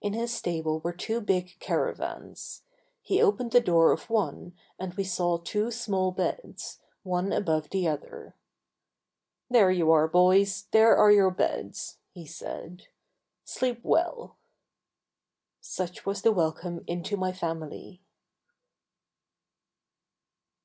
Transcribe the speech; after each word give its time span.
In 0.00 0.12
this 0.12 0.32
stable 0.32 0.78
were 0.78 0.92
two 0.92 1.20
big 1.20 1.56
caravans. 1.58 2.62
He 3.00 3.20
opened 3.20 3.50
the 3.50 3.60
door 3.60 3.90
of 3.90 4.08
one 4.08 4.54
and 4.78 4.94
we 4.94 5.02
saw 5.02 5.38
two 5.38 5.72
small 5.72 6.12
beds, 6.12 6.78
one 7.02 7.32
above 7.32 7.70
the 7.70 7.88
other. 7.88 8.36
"There 9.50 9.72
you 9.72 9.90
are, 9.90 10.06
boys, 10.06 10.68
there 10.70 10.96
are 10.96 11.10
your 11.10 11.32
beds," 11.32 11.98
he 12.12 12.26
said. 12.26 12.86
"Sleep 13.44 13.80
well." 13.82 14.36
Such 15.60 16.06
was 16.06 16.22
the 16.22 16.30
welcome 16.30 16.84
into 16.86 17.16
my 17.16 17.32
family. 17.32 18.04